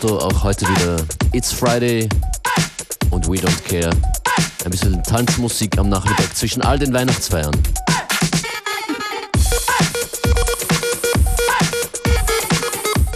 [0.00, 0.96] Tiesto auch heute wieder
[1.32, 2.08] It's Friday
[3.10, 3.90] und We Don't Care.
[4.64, 7.54] Ein bisschen Tanzmusik am Nachmittag zwischen all den Weihnachtsfeiern.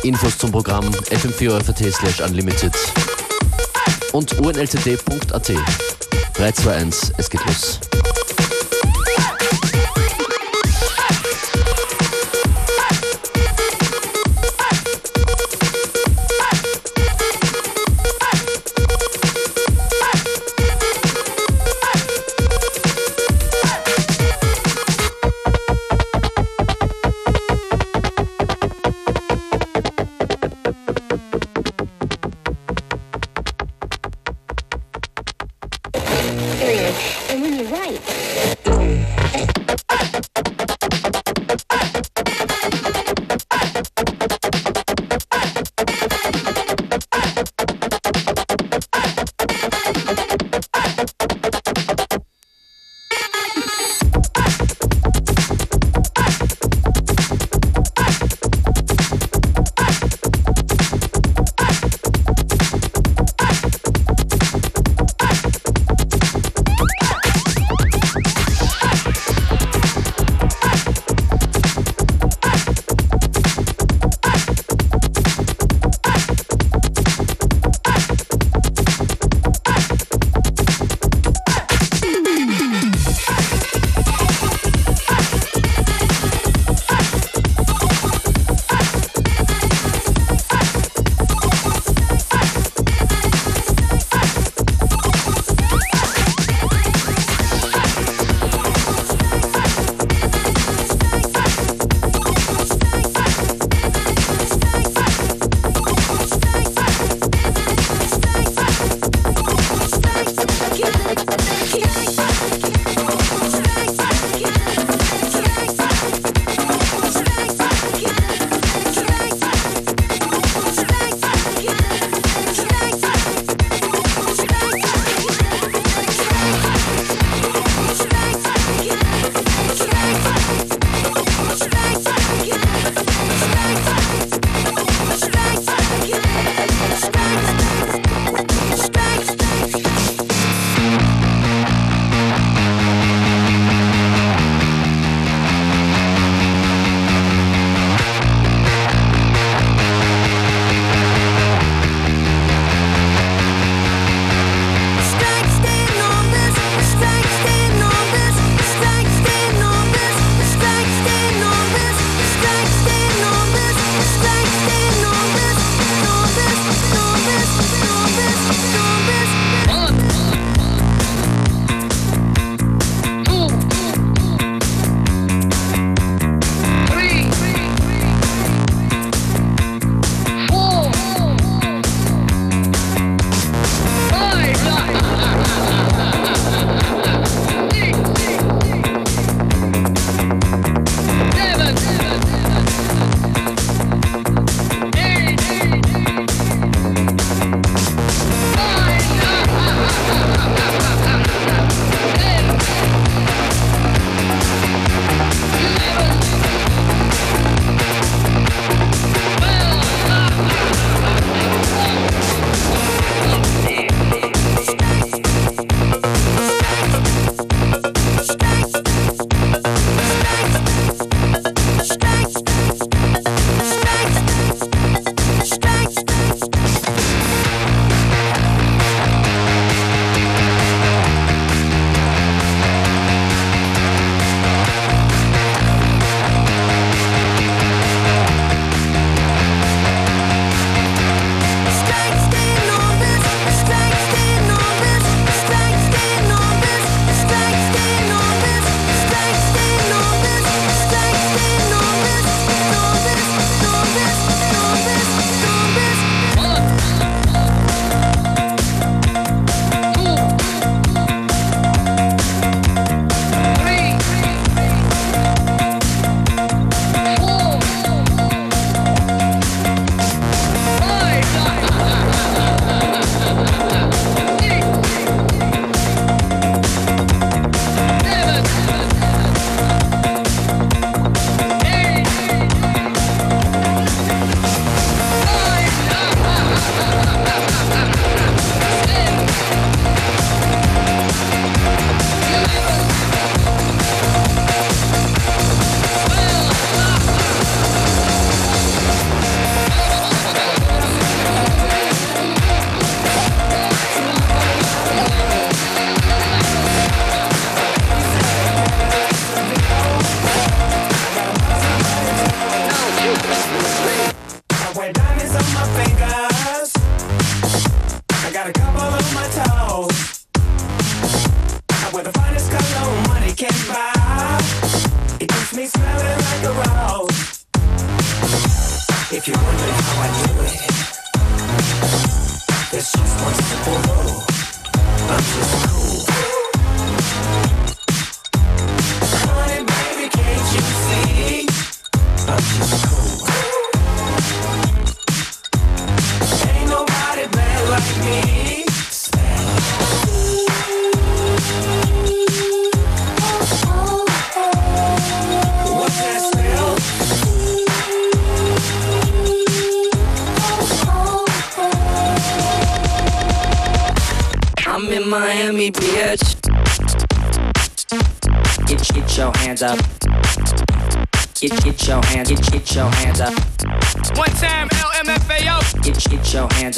[0.02, 2.74] Infos zum Programm fm4 slash unlimited
[4.12, 5.52] und unlcd.at.
[6.34, 7.80] 3, 2, 1, es geht los.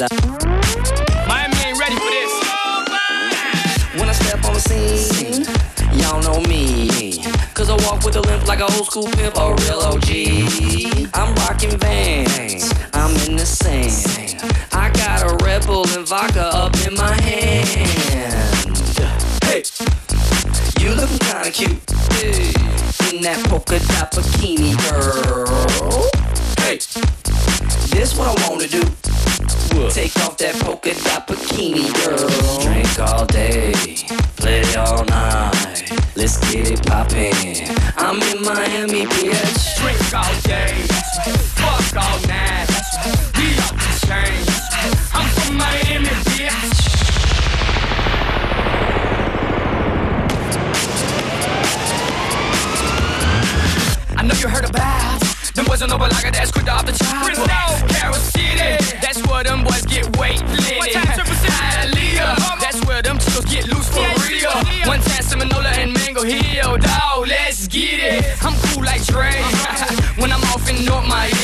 [0.09, 1.27] Mr.
[1.27, 2.31] Miami ain't ready for this.
[3.99, 5.43] When I step on the scene,
[5.99, 7.21] y'all know me.
[7.53, 10.09] Cause I walk with a limp like a old school pimp, a real OG.
[11.13, 14.41] I'm rocking vans, I'm in the sand.
[14.71, 17.67] I got a Red Bull and vodka up in my hand.
[19.43, 19.63] Hey,
[20.79, 21.91] you looking kinda cute.
[22.13, 22.53] Hey.
[23.13, 26.09] In that polka dot bikini, girl.
[26.59, 26.77] Hey,
[27.89, 28.83] this what I wanna do.
[29.47, 29.89] Whoa.
[29.89, 32.29] Take off that polka dot bikini, girl.
[32.61, 33.73] Drink all day,
[34.35, 35.83] play all night.
[36.15, 37.33] Let's get it poppin'.
[37.97, 39.77] I'm in Miami, bitch.
[39.79, 40.73] Drink all day,
[41.55, 42.67] fuck all night.
[43.37, 44.49] We off to change.
[45.13, 46.83] I'm from Miami, bitch.
[54.17, 55.06] I know you heard about
[55.57, 57.33] them boys don't know but like that's off the chopper.
[57.89, 60.77] Carol City, that's where them boys get weightlifted.
[60.77, 64.53] One time triple six, Hialeah, that's where them chicos get loose for real.
[64.85, 68.45] One time Seminola and Mango Hill, dog, let's get it.
[68.45, 69.33] I'm cool like Dre
[70.21, 71.41] when I'm off in North Miami.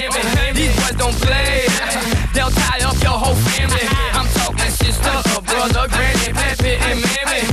[0.54, 1.66] These boys don't play,
[2.38, 3.82] they'll tie up your whole family.
[4.14, 5.10] I'm talking sister,
[5.42, 7.53] brother, granny, Pepe, and mammy.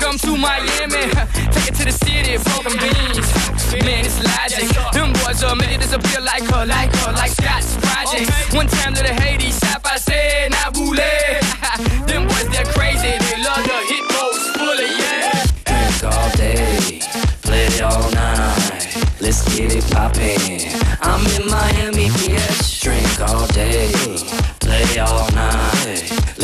[0.00, 1.10] Welcome to Miami.
[1.50, 3.82] Take it to the city, broken beans.
[3.82, 4.70] Man, it's logic.
[4.92, 8.30] Them boys are made it disappear like her, like her, like Scott's project.
[8.54, 10.70] One time to the Haiti shop, I said, nah.
[12.06, 13.10] Them boys, they're crazy.
[13.18, 15.44] They love the hit most fully, yeah.
[15.66, 17.00] Drink all day,
[17.42, 18.86] play all night.
[19.20, 20.78] Let's get it poppin'.
[21.02, 22.82] I'm in Miami, bitch.
[22.82, 23.90] Drink all day,
[24.60, 26.37] play all night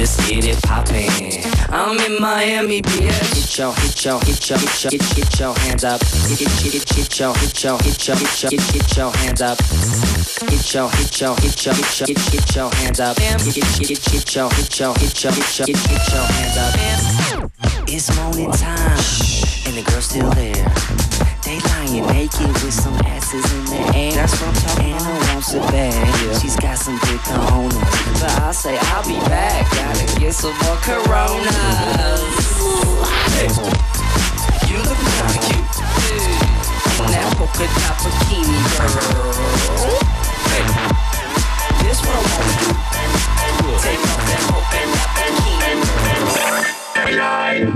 [0.66, 1.10] popping.
[1.70, 3.34] I'm in Miami, bitch.
[3.34, 6.00] Hit your, hit your, hit your, hit your, hit, hit your hands up.
[6.02, 9.42] Hit, hit, hit, hit yo, hit yo, hit yo, hit your hit, hit yo, hands
[9.42, 9.58] up.
[10.50, 13.18] Hit your, hit your, hit your, hit your, hit, hit your hands up.
[13.18, 16.56] Hit, hit, hit, hit yo, hit yo, hit yo, hit yo, hit, hit yo, hands
[16.58, 17.50] up.
[17.88, 18.98] It's morning time,
[19.66, 20.64] and the girl's still there.
[21.44, 24.14] They lying naked with some asses in their ass.
[24.14, 25.23] That's what I'm talking about.
[25.44, 26.40] Moves are bad.
[26.40, 27.80] She's got some liquor on her,
[28.20, 29.70] But I say I'll be back.
[29.72, 31.50] Gotta get some more Coronas.
[34.68, 35.76] You look kinda cute.
[37.00, 39.34] On that polka dot bikini, girl.
[41.82, 42.68] This one I wanna do.
[43.82, 45.80] Take off that polka dot bikini.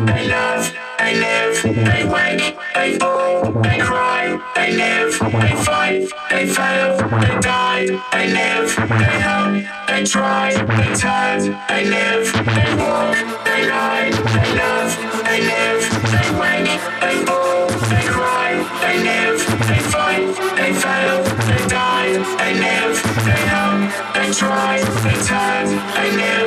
[0.08, 0.88] I love.
[1.00, 7.40] I live, I wake, I fall, I cry, I live, I fight, I fail, I
[7.40, 14.11] die, I live, I hope, I try, I turn, I live, I walk, I lie,
[14.26, 14.90] I love,
[15.25, 18.50] I live, I wake, I fall, I cry,
[18.83, 19.40] I live,
[19.71, 20.28] I fight,
[20.59, 23.83] I fail, I die, I live, I hope,
[24.17, 26.38] I try, I turn, I live.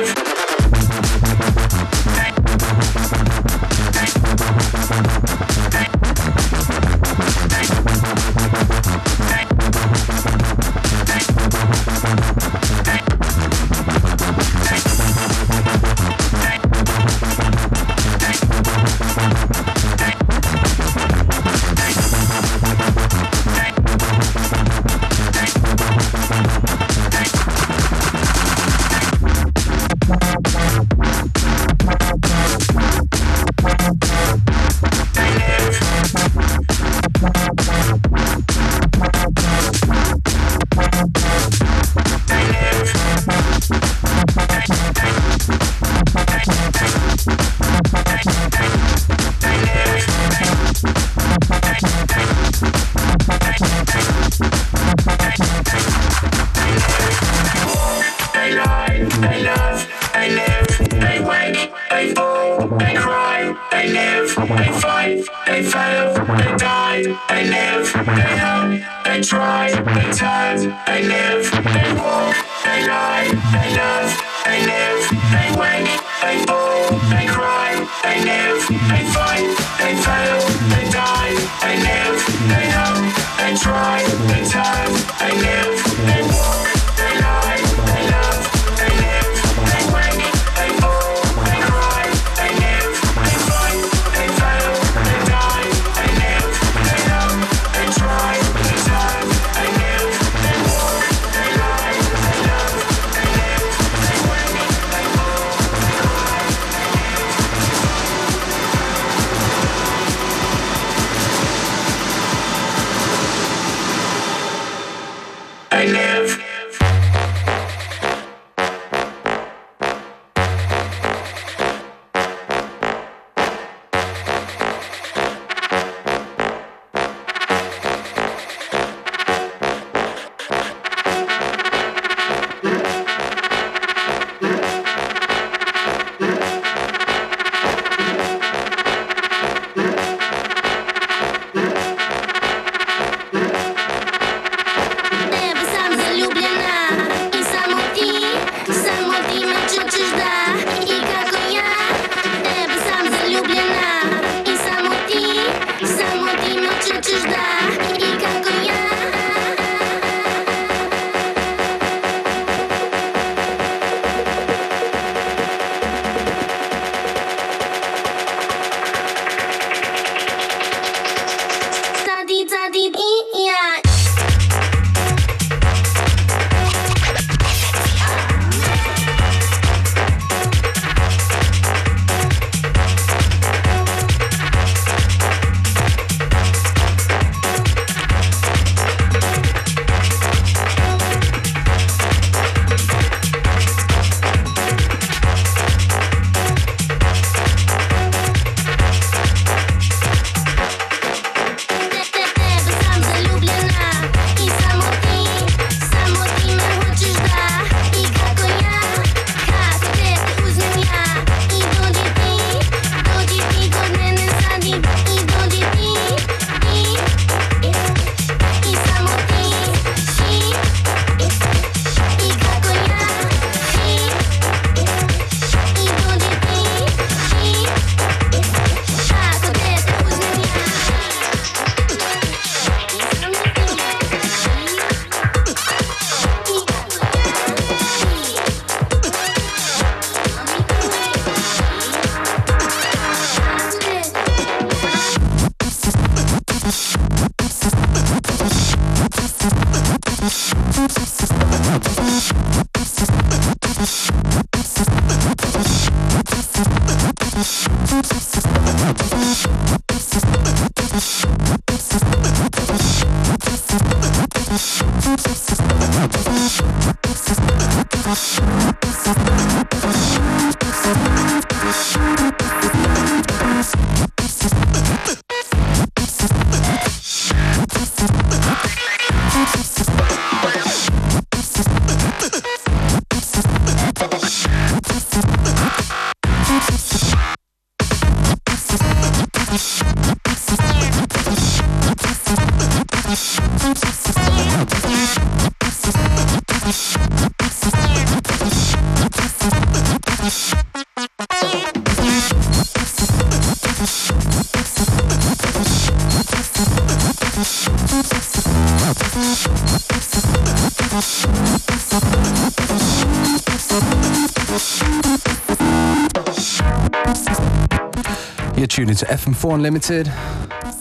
[319.12, 320.10] FM4 Unlimited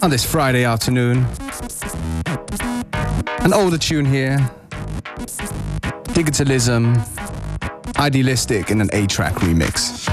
[0.02, 1.28] on this Friday afternoon.
[3.40, 4.38] An older tune here.
[6.14, 6.98] Digitalism,
[8.00, 10.08] idealistic in an A-Trak remix.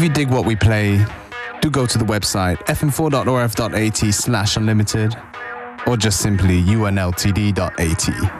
[0.00, 1.04] If you dig what we play,
[1.60, 5.14] do go to the website fm4.orf.at slash unlimited
[5.86, 8.39] or just simply unltd.at.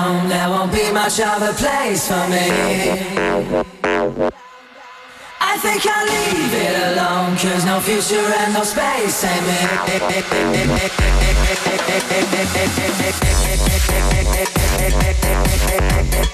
[1.03, 2.45] much of a place for me.
[5.41, 9.47] I think I'll leave it alone, cause no future and no space ain't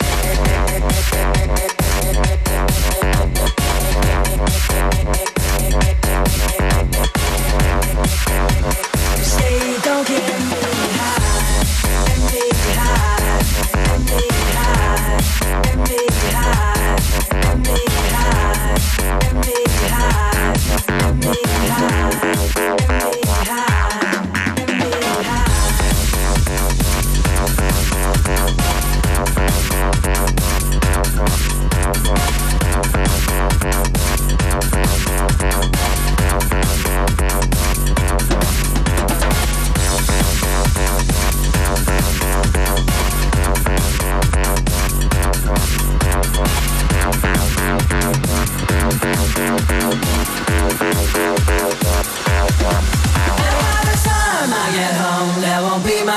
[0.03, 0.06] me.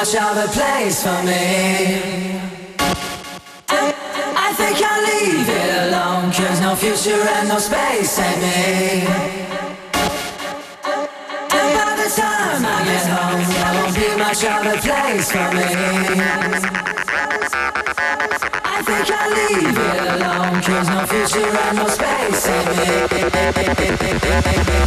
[0.00, 2.40] Much of a place for me.
[3.68, 3.92] I,
[4.34, 9.04] I think I'll leave it alone, cause no future and no space ain't me.
[11.52, 15.48] And by the time I get home, there won't be much of a place for
[15.52, 15.68] me.
[18.64, 22.68] I think I'll leave it alone, cause no future and no space ain't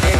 [0.08, 0.12] me.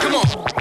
[0.00, 0.51] Come on.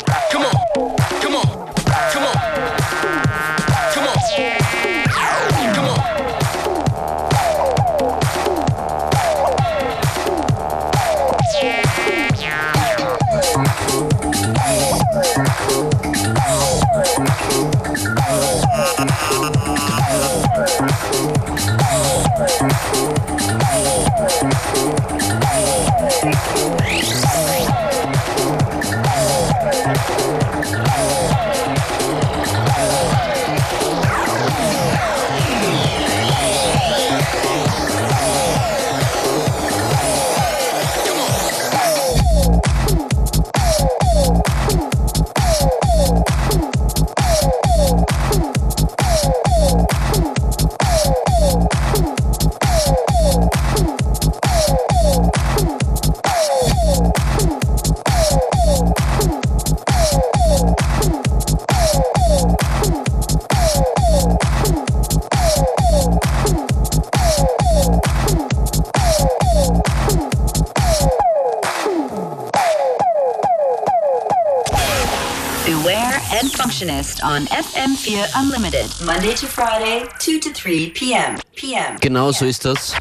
[75.66, 81.38] Beware and Functionist on FM4 Unlimited, Monday to Friday, 2 to 3 p.m.
[81.56, 81.98] p.m.
[82.02, 82.96] Genau so ist das.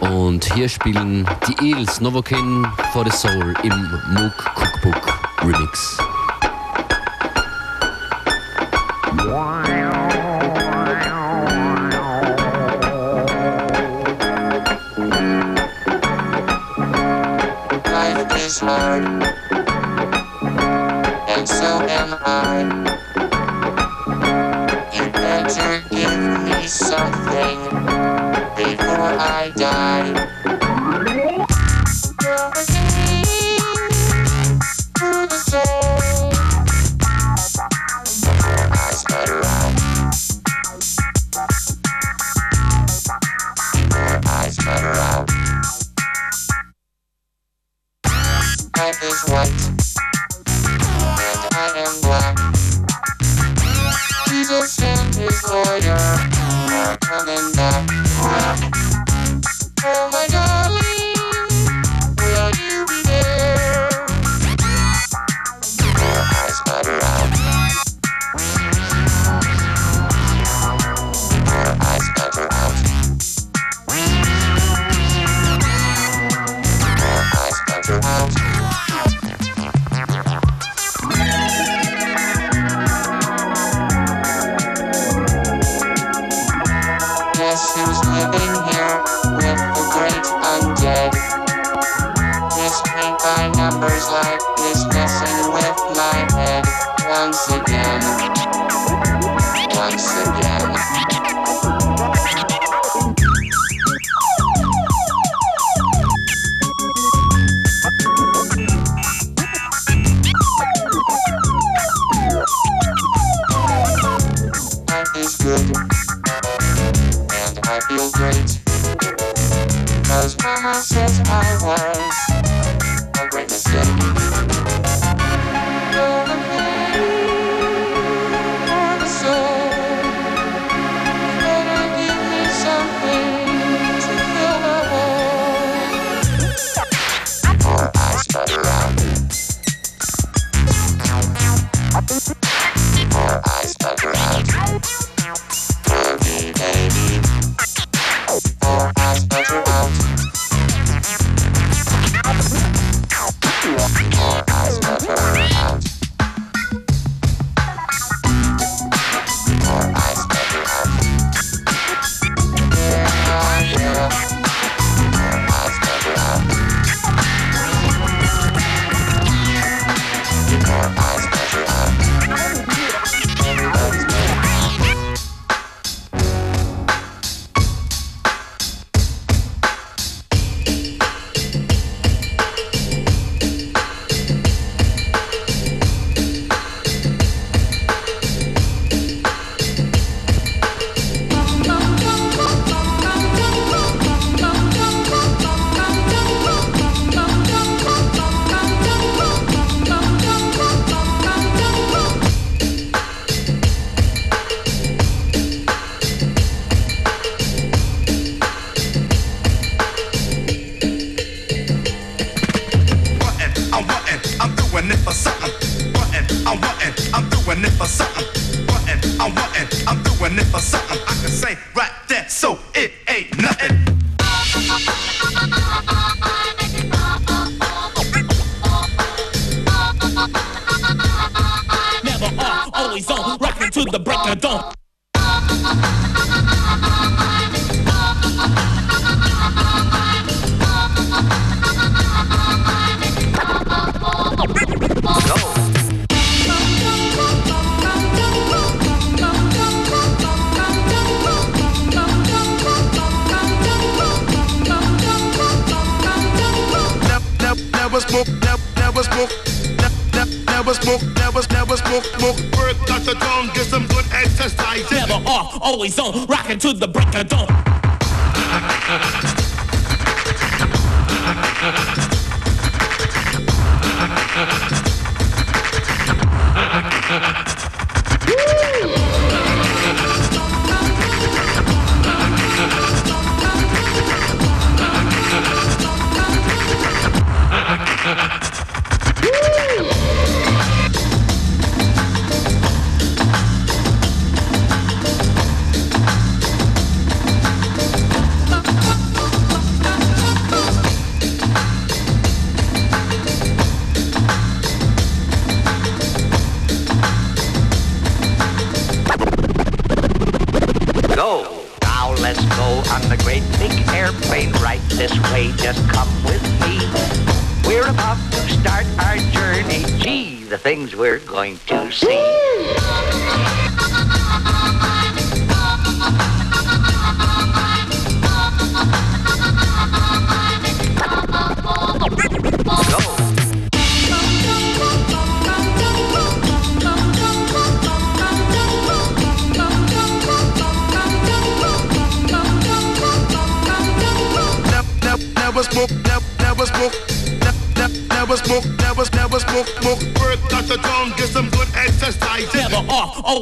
[0.00, 5.98] Und hier spielen die Eels Novocaine for the Soul im Mook Cookbook Remix.
[17.86, 19.02] Life is hard,
[22.54, 22.60] You
[25.10, 27.58] better give me something
[28.54, 30.13] before I die.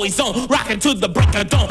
[0.03, 0.49] always on,
[0.81, 1.62] to the break of dawn.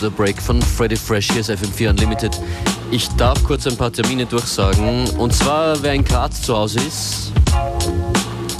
[0.00, 2.40] the Break von Freddy Fresh hier ist FM4 Unlimited.
[2.90, 5.08] Ich darf kurz ein paar Termine durchsagen.
[5.18, 7.32] Und zwar, wer in Graz zu Hause ist,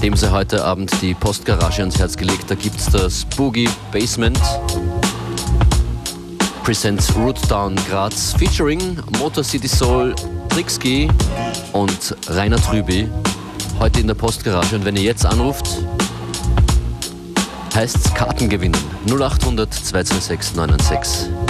[0.03, 2.50] dem sei heute Abend die Postgarage ans Herz gelegt.
[2.50, 4.38] Da gibt es das Boogie Basement
[6.62, 10.14] presents Rootdown Graz featuring Motor City Soul,
[10.50, 11.09] Trixki
[11.72, 13.09] und Rainer Trüby.
[13.79, 14.77] Heute in der Postgarage.
[14.77, 15.67] Und wenn ihr jetzt anruft,
[17.75, 18.77] heißt's Karten gewinnen.
[19.06, 21.50] 0800 226 996.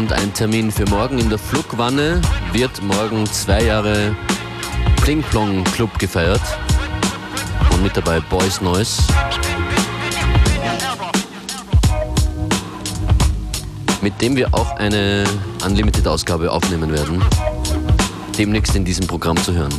[0.00, 2.22] und ein Termin für morgen in der Flugwanne
[2.54, 4.16] wird morgen zwei Jahre
[5.02, 6.40] Pling Plong Club gefeiert.
[7.70, 9.02] Und mit dabei Boys Noise.
[14.00, 15.24] Mit dem wir auch eine
[15.66, 17.22] Unlimited-Ausgabe aufnehmen werden.
[18.38, 19.74] Demnächst in diesem Programm zu hören.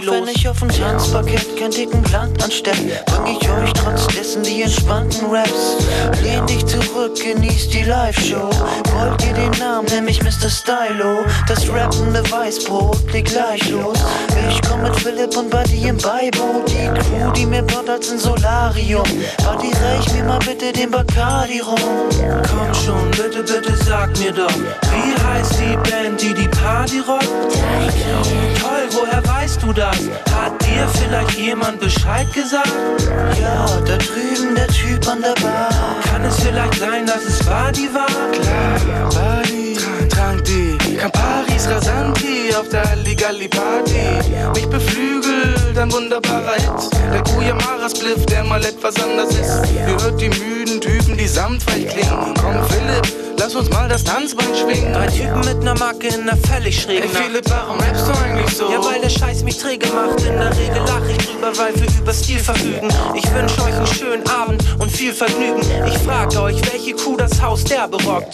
[0.00, 0.14] Auch los?
[0.14, 4.62] wenn ich auf dem Tanzparkett keinen dicken Blatt anstelle, bring ich euch trotz dessen die
[4.62, 5.76] entspannten Raps.
[6.22, 8.48] Lehn dich zurück, genieß die Live-Show.
[8.94, 10.48] Wollt ihr den Namen, nämlich Mr.
[10.48, 11.24] Stylo.
[11.46, 13.98] Das rappende Weißbrot legt gleich los.
[14.48, 16.68] Ich komm mit Philipp und Buddy im Beiboot.
[16.68, 19.04] Die Crew, die mir baut als ein Solarium.
[19.44, 21.78] Buddy, reich mir mal bitte den Bacardi rum.
[22.48, 27.28] Komm schon, bitte, bitte sag mir doch, wie heißt die Band, die die Party rockt?
[28.60, 29.96] Toll, woher weißt du das?
[30.32, 32.72] Hat dir vielleicht jemand Bescheid gesagt?
[33.40, 35.70] Ja, da drüben der Typ an der Bar.
[36.10, 38.06] Kann es vielleicht sein, dass es Badi war?
[38.32, 39.76] Klar, Badi,
[40.08, 44.30] trank die Camparis Rasanti auf der Halligalli Party.
[44.54, 46.92] Mich beflügelt ein wunderbarer Hit.
[47.12, 49.72] Der Kuyamara Spliff, der mal etwas anders ist.
[49.72, 52.34] Ihr hört die müden Typen, die samtweich klingen.
[52.40, 54.92] Komm, Philipp, lass uns mal das Tanzbein schwingen.
[54.92, 58.56] Drei Typen mit ner Macke in ner völlig schrägen Ey, Philipp, warum rappst du eigentlich
[58.56, 58.70] so?
[58.70, 60.20] Ja, weil der Scheiß mich träge macht.
[60.20, 62.88] In der Regel lach ich drüber, weil wir über Stil verfügen.
[63.14, 65.60] Ich wünsch euch einen schönen Abend und viel Vergnügen.
[65.86, 68.28] Ich frag euch, welche Kuh das Haus der berockt.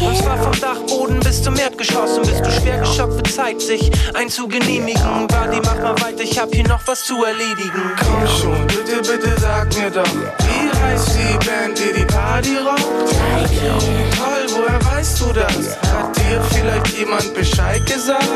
[0.00, 2.18] Und zwar vom Dachboden bis zum Erdgeschoss.
[2.18, 5.28] Und bist du schwer geschockt, wird Zeit, sich einzugenehmigen.
[5.28, 7.92] Buddy, mach mal weiter, ich hab hier noch was zu erledigen.
[7.96, 12.82] Komm schon, bitte, bitte sag mir doch, wie heißt die Band, die die Party rockt?
[14.16, 15.76] Toll, woher weißt du das?
[15.92, 18.28] Hat dir vielleicht jemand Bescheid gesagt?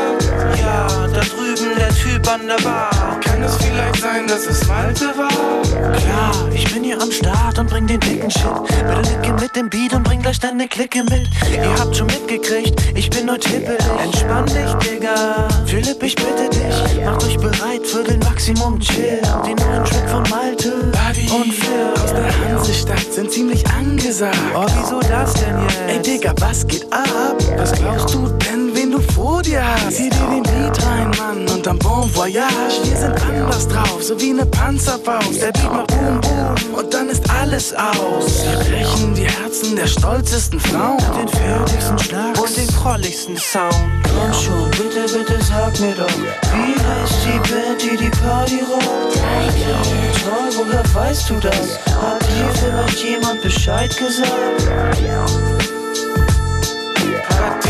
[0.59, 3.19] Ja, da drüben der Typ an der Bar.
[3.21, 5.61] Kann es vielleicht sein, dass es Malte war?
[5.97, 8.43] Klar, ich bin hier am Start und bring den dicken Shit.
[8.67, 11.27] Bitte mit dem Beat und bring gleich deine Clique mit.
[11.51, 13.79] Ihr habt schon mitgekriegt, ich bin heute hippelig.
[14.03, 15.47] Entspann dich, Digga.
[15.65, 19.21] Philipp, ich bitte dich, macht euch bereit für den Maximum Chill.
[19.45, 20.73] Den neuen Track von Malte
[21.33, 21.93] und Phil.
[22.03, 24.37] aus der Hansestadt sind ziemlich angesagt.
[24.55, 25.79] Oh, wieso das denn jetzt?
[25.87, 27.37] Ey Digga, was geht ab?
[27.57, 29.97] Was glaubst du denn, wen du vor dir hast?
[29.97, 32.79] Zieh dir den Beat rein, Mann, und dann Bon Voyage.
[32.83, 35.41] Wir sind anders drauf, so wie ne Panzerfaust.
[35.41, 38.43] Der Beat macht Boom Boom und dann ist alles aus.
[38.43, 40.97] Wir brechen die Herzen der stolzesten Frauen.
[41.17, 43.73] Den fertigsten Schlag und den prolligsten Sound.
[44.03, 46.17] Komm schon, bitte, bitte sag mir doch,
[46.53, 49.15] wie heißt die Band, die die Party rockt?
[50.23, 51.79] Toll, woher weißt du das?
[52.01, 54.33] Hat dir vielleicht jemand Bescheid gesagt?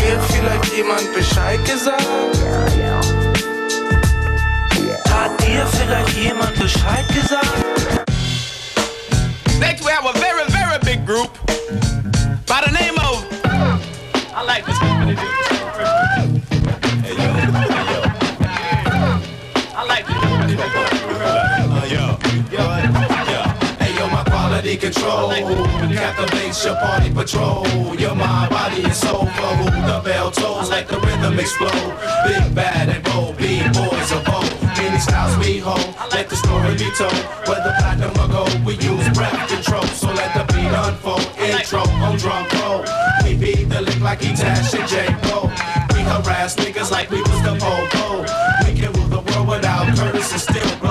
[0.04, 2.02] Dir vielleicht jemand Bescheid gesagt?
[5.10, 8.04] Hat dir vielleicht jemand Bescheid gesagt?
[9.58, 11.30] Next, we have a very, very big group
[12.46, 13.24] by the name of.
[14.36, 14.93] I like this.
[24.76, 25.30] Control
[25.92, 27.66] captivates your party patrol.
[27.96, 29.26] Your mind, body, and soul.
[29.26, 31.92] Who the bell tolls, let the rhythm explode.
[32.26, 34.50] Big bad and bold, B-boys of old.
[34.76, 37.12] Many styles we hold, let the story be told.
[37.46, 39.84] Whether platinum or gold, we use breath control.
[39.94, 41.26] So let the beat unfold.
[41.38, 42.84] Intro on drum roll.
[43.24, 45.06] We beat the lick like Etash and J.
[45.28, 45.48] Cole.
[45.94, 48.24] We harass niggas like we was the po-po.
[48.64, 50.83] We can rule the world without Curtis and still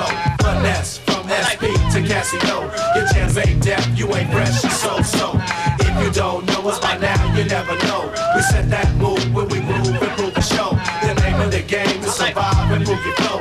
[2.06, 2.58] Casio.
[2.96, 5.40] Your chance ain't deaf, you ain't fresh, so-so.
[5.80, 8.12] If you don't know us by now, you never know.
[8.36, 10.72] We set that move when we move and prove the show.
[11.08, 13.33] The name of the game is survive and prove your flow.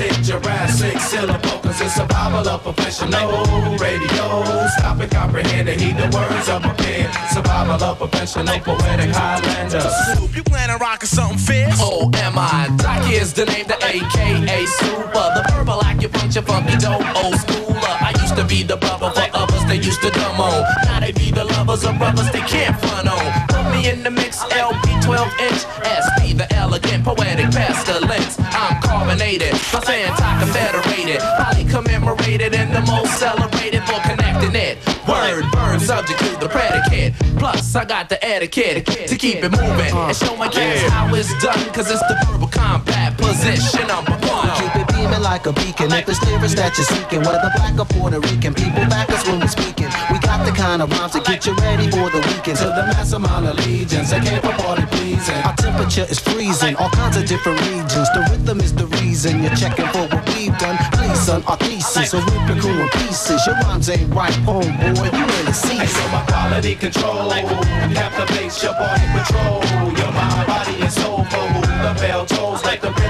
[0.00, 4.44] You Jurassic syllable, cause it's survival of professional radio.
[4.78, 7.12] Stop and comprehend and heed the words of my pen.
[7.28, 9.80] Survival of professional poetic Highlander.
[10.16, 11.76] Soup, you plan on rocking something fierce?
[11.80, 12.74] Oh, am I?
[12.78, 15.26] Doc is the name, the AKA Super.
[15.36, 17.96] The purple acupuncture funky dope, old schooler.
[18.00, 20.64] I used to be the brother for others they used to dumb on.
[20.84, 23.46] Now they be the lovers of brothers they can't front on.
[23.48, 25.60] Put me in the mix, LP 12 inch.
[25.82, 28.38] SP, the elegant, poetic pestilence.
[28.38, 31.20] I'm carbonated, my Santa confederated.
[31.20, 34.78] Highly commemorated and the most celebrated for connecting it.
[35.08, 37.14] Word, bird, subject to the predicate.
[37.38, 41.30] Plus, I got the etiquette to keep it moving and show my kids how it's
[41.42, 41.58] done.
[41.74, 44.79] Cause it's the verbal combat position number one.
[45.10, 45.92] Keep it being gleaming like a beacon.
[45.92, 49.40] If it's lyrics that you're seeking, whether black or Puerto Rican, people back us when
[49.40, 49.90] we're speaking.
[50.10, 52.58] We got the kind of rhymes to get you ready for the weekend.
[52.58, 55.36] To the mass amount of legions, I came for party pleasing.
[55.42, 58.08] Our temperature is freezing, all kinds of different regions.
[58.14, 60.78] The rhythm is the reason you're checking for what we've done.
[60.92, 63.40] Please, son, our thesis, so rip your crew in pieces.
[63.46, 65.10] Your rhymes ain't right, homeboy.
[65.10, 65.86] You in the season.
[65.86, 69.58] So my quality control captivates your body patrol.
[69.98, 71.24] Your mind, body, and soul.
[71.30, 72.62] Who the bell tolls,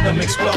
[0.04, 0.54] let explode.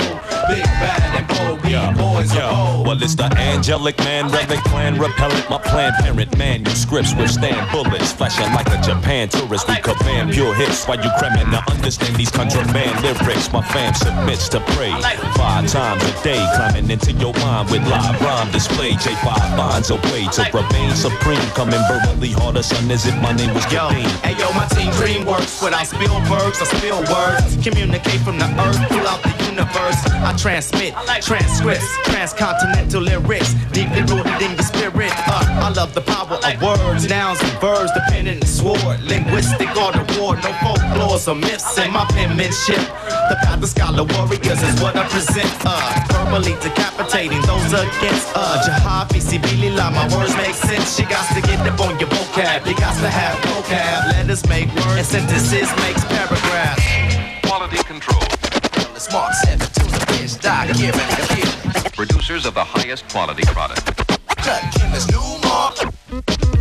[0.48, 2.88] Big bad and bold, we boys Yo, are bold.
[2.88, 8.52] well, it's the angelic man, relic clan, repellent, my plan, parent, manuscripts withstand bullets, flashing
[8.54, 9.68] like a Japan tourist.
[9.68, 13.52] We command pure hits while you cramming to understand these contraband lyrics.
[13.52, 15.04] My fam submits to praise
[15.36, 18.92] five times a day, climbing into your mind with live rhyme display.
[18.92, 23.54] J5 finds a way to remain supreme, coming verbally harder, son, as if my name
[23.54, 27.58] was Yo, hey yo, my team dream works without Spielbergs or spill words.
[27.64, 30.02] Communicate from the earth throughout the universe.
[30.26, 35.14] I transmit transcripts, transcontinental lyrics, deeply rooted in the spirit.
[35.30, 39.00] Uh, I love the power of words, nouns and verbs, the pen and the sword.
[39.02, 42.82] Linguistic art of war, no folklores or myths in my penmanship.
[43.30, 45.50] The path of scholar warriors is what I present.
[45.66, 49.94] Uh, verbally decapitating those against uh, Jahafi, Sibilila.
[49.94, 51.00] My words make sense.
[51.00, 52.66] You got to get up on your vocab.
[52.66, 54.14] You got to have vocab.
[54.14, 56.82] Letters make words, and sentences makes paragraphs.
[57.46, 58.43] Quality control.
[59.04, 63.94] Smart seven to the bitch, die, give it, Producers of the highest quality product.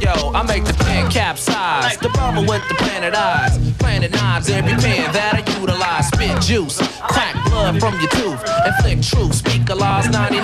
[0.03, 1.97] Yo, I make the pen capsize.
[1.99, 3.57] The bubble with the planet eyes.
[3.79, 6.09] Planet knives every pen that I utilize.
[6.09, 8.43] Spit juice, crack blood from your tooth.
[8.67, 10.43] Inflict truth, speak a law's 99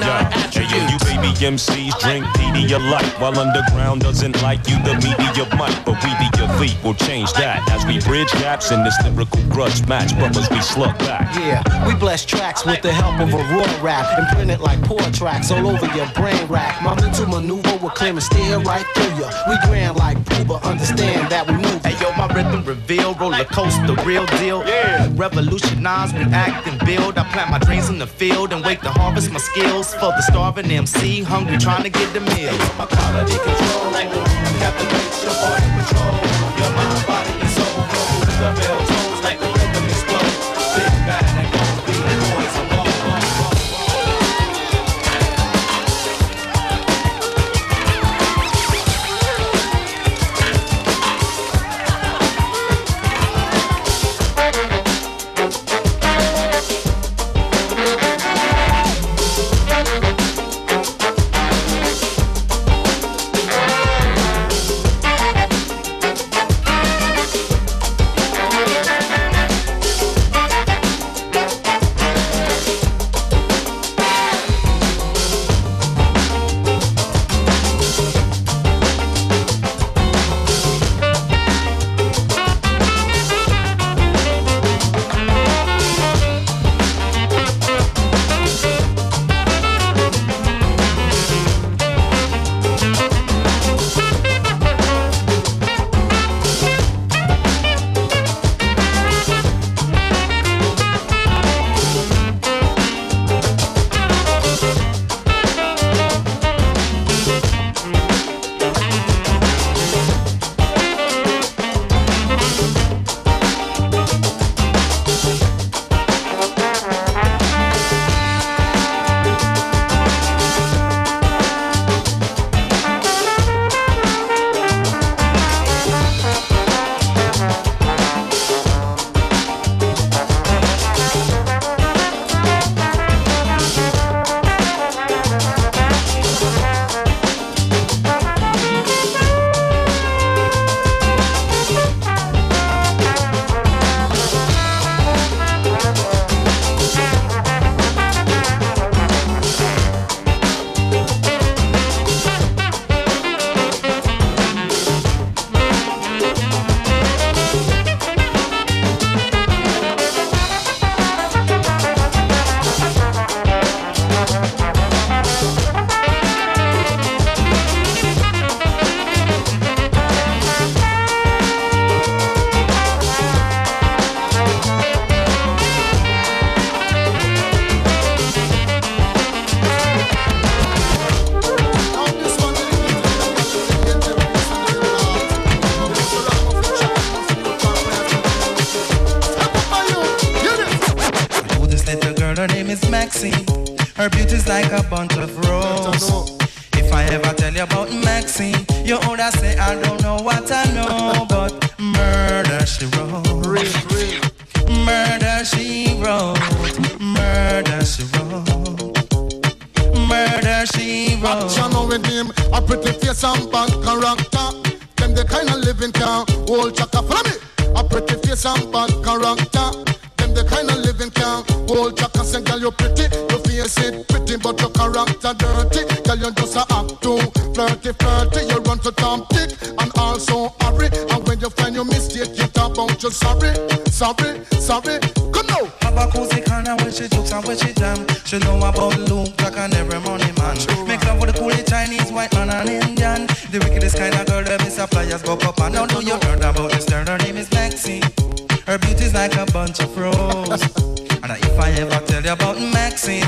[0.53, 5.75] Hey, yo, you baby MCs drink Pedialyte While underground doesn't like you, the media might
[5.85, 9.87] But we the elite will change that As we bridge gaps in this lyrical grudge
[9.87, 13.83] match Brothers, we slug back Yeah, we bless tracks with the help of a raw
[13.83, 16.83] rap and print it like poor tracks all over your brain rack.
[16.83, 19.29] My mental maneuver will clear and steer right through you.
[19.49, 21.85] We grand like Pooba, understand that we move.
[21.85, 24.67] Hey yo, my rhythm reveal, roller coaster, real deal.
[24.67, 25.09] Yeah.
[25.15, 27.19] Revolutionize, react and build.
[27.19, 30.23] I plant my dreams in the field and wait to harvest my skills for the
[30.23, 32.57] starving MC, hungry trying to get the meal.
[32.79, 33.93] My quality control,
[34.59, 36.15] captivates your body control.
[36.59, 37.79] Your mind, body, and soul.
[37.95, 38.98] Roll the bell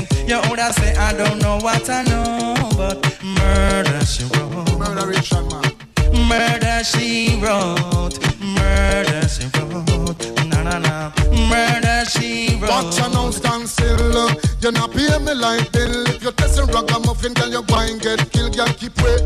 [0.01, 4.79] Maxine, you older say I don't know what I know, but murder she wrote.
[4.79, 6.27] Murder Richard man.
[6.27, 8.17] Murder she wrote.
[8.39, 10.47] Murder she wrote.
[10.47, 11.11] Na na na.
[11.49, 12.69] Murder she wrote.
[12.69, 14.29] Watch you now stand still.
[14.61, 16.07] You not pay me like bill.
[16.07, 18.55] If you're testing ragamuffin, girl, you go and get killed.
[18.55, 19.17] Girl, keep way.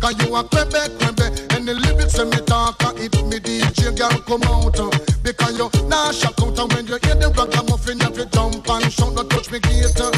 [0.00, 1.54] Cause you a crebe, crebe.
[1.56, 4.78] And the lyrics when me talk, it me DJ, girl, come out.
[4.78, 4.90] Uh,
[5.22, 6.58] because you nah shock out.
[6.58, 9.14] And when you hear the ragamuffin, you have to jump and shout.
[9.16, 10.00] Don't touch me gate.
[10.00, 10.13] Uh.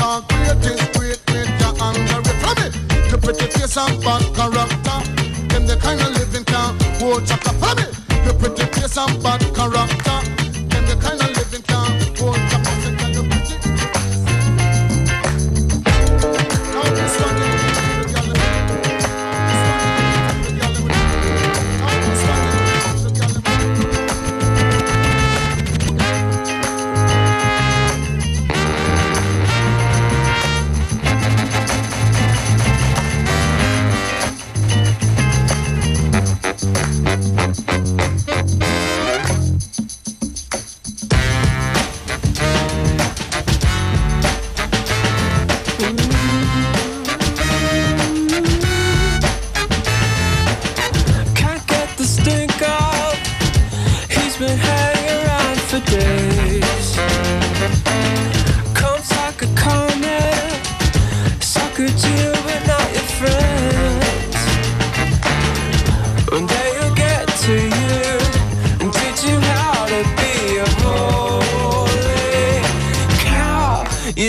[0.00, 0.24] Read.
[0.28, 2.34] Because great great, you angry.
[2.40, 2.66] From me.
[3.10, 4.98] You pretty face and bad character.
[5.48, 7.52] Them the kind of living can't hold chaka.
[7.60, 7.86] From me.
[8.24, 10.39] You pretty face and bad character.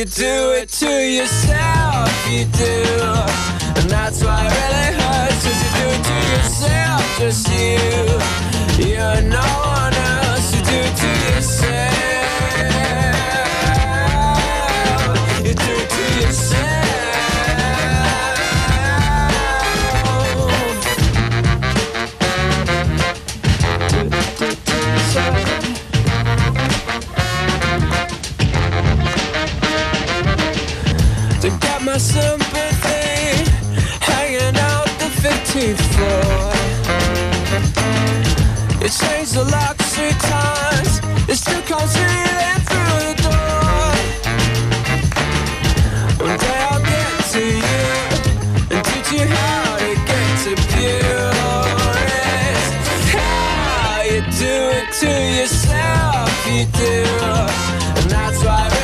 [0.02, 2.74] You do it to yourself, you do.
[3.78, 8.90] And that's why it really hurts, cause you do it to yourself, just you.
[8.90, 12.91] You're no one else, you do it to yourself.
[35.62, 36.54] 15th floor.
[38.84, 41.02] It changed the lock three times.
[41.30, 42.08] It still comes through
[43.06, 43.94] the door.
[46.26, 47.84] One day I'll get to you
[48.72, 50.52] and teach you how to get to.
[53.14, 56.96] How you do it to yourself, you do.
[57.98, 58.81] And that's why